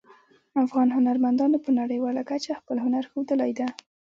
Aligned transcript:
افغان 0.63 0.87
هنرمندانو 0.97 1.57
په 1.65 1.69
نړیواله 1.79 2.21
کچه 2.29 2.59
خپل 2.59 2.77
هنر 2.85 3.03
ښودلی 3.11 3.51
ده 3.59 3.67